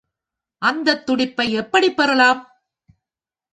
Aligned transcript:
அந்தத் 0.61 1.05
துடிப்பை 1.05 1.51
எப்படிப் 1.51 1.97
பெறலாம்? 1.97 2.41